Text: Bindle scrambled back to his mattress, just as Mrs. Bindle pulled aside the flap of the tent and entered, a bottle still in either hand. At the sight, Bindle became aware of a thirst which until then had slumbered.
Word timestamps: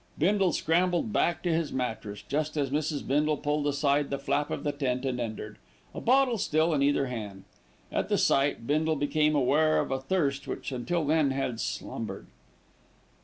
Bindle 0.17 0.51
scrambled 0.51 1.13
back 1.13 1.43
to 1.43 1.53
his 1.53 1.71
mattress, 1.71 2.23
just 2.23 2.57
as 2.57 2.71
Mrs. 2.71 3.05
Bindle 3.07 3.37
pulled 3.37 3.67
aside 3.67 4.09
the 4.09 4.17
flap 4.17 4.49
of 4.49 4.63
the 4.63 4.71
tent 4.71 5.05
and 5.05 5.19
entered, 5.21 5.59
a 5.93 6.01
bottle 6.01 6.39
still 6.39 6.73
in 6.73 6.81
either 6.81 7.05
hand. 7.05 7.43
At 7.91 8.09
the 8.09 8.17
sight, 8.17 8.65
Bindle 8.65 8.95
became 8.95 9.35
aware 9.35 9.77
of 9.79 9.91
a 9.91 9.99
thirst 10.01 10.47
which 10.47 10.71
until 10.71 11.05
then 11.05 11.29
had 11.29 11.59
slumbered. 11.59 12.25